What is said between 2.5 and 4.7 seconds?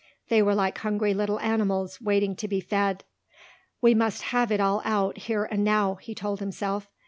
fed. "We must have it